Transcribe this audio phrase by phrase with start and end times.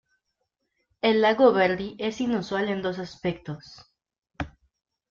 [1.03, 3.87] El lago Verdi es inusual en dos aspectos.